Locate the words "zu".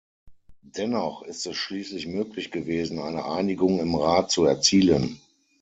4.31-4.45